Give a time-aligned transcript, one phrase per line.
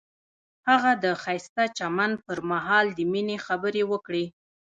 [0.69, 4.25] هغه د ښایسته چمن پر مهال د مینې خبرې وکړې.